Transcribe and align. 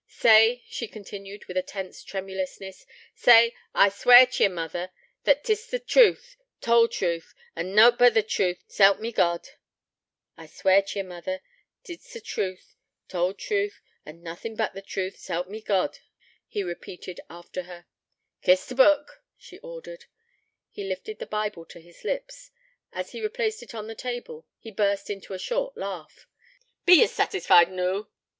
'Say,' 0.07 0.63
she 0.67 0.87
continued 0.87 1.45
with 1.45 1.55
a 1.55 1.61
tense 1.61 2.03
tremulousness, 2.03 2.87
'say, 3.13 3.53
I 3.75 3.89
swear 3.89 4.25
t' 4.25 4.43
ye, 4.43 4.47
mother, 4.47 4.89
that 5.25 5.43
't 5.43 5.53
is 5.53 5.67
t' 5.67 5.77
truth, 5.77 6.37
t' 6.59 6.71
whole 6.71 6.87
truth, 6.87 7.35
and 7.55 7.75
noat 7.75 7.99
but 7.99 8.15
t' 8.15 8.23
truth, 8.23 8.63
s'help 8.67 8.97
me 8.99 9.11
God.' 9.11 9.47
'I 10.39 10.47
swear 10.47 10.81
t' 10.81 10.97
ye, 10.97 11.03
mother, 11.03 11.41
it's 11.85 12.19
truth, 12.23 12.75
t' 13.09 13.15
whole 13.15 13.35
truth, 13.35 13.79
and 14.03 14.23
nothin' 14.23 14.55
but 14.55 14.73
t' 14.73 14.81
truth, 14.81 15.17
s'help 15.17 15.47
me 15.47 15.61
God,' 15.61 15.99
he 16.47 16.63
repeated 16.63 17.19
after 17.29 17.61
her. 17.65 17.85
'Kiss 18.41 18.65
t' 18.65 18.73
Book,' 18.73 19.21
she 19.37 19.59
ordered. 19.59 20.05
He 20.71 20.83
lifted 20.83 21.19
the 21.19 21.27
Bible 21.27 21.63
to 21.65 21.79
his 21.79 22.03
lips. 22.03 22.49
As 22.91 23.11
he 23.11 23.21
replaced 23.21 23.61
it 23.61 23.75
on 23.75 23.85
the 23.85 23.93
table, 23.93 24.47
he 24.57 24.71
burst 24.71 25.11
out 25.11 25.13
into 25.13 25.35
a 25.35 25.37
short 25.37 25.77
laugh: 25.77 26.25
'Be 26.87 27.01
ye 27.01 27.05
satisfied 27.05 27.71
noo?' 27.71 28.09